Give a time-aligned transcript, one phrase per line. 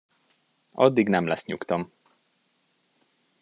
[0.73, 1.91] Addig nem lesz nyugtom!